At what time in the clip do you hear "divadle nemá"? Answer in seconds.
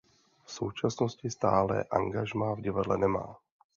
2.61-3.37